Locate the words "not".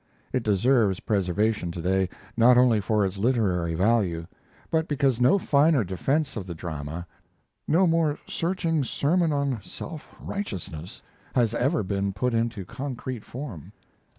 2.35-2.57